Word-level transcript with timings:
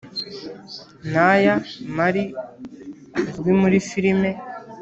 Naya 1.11 1.55
Mari 1.97 2.23
uzwi 3.21 3.51
muri 3.61 3.77
filime 3.89 4.29